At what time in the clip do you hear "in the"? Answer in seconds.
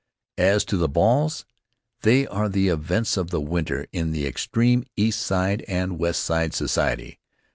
3.93-4.25